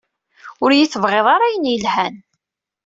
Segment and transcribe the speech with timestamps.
[0.63, 2.15] Ur yi-tebɣi ara ayen yelhan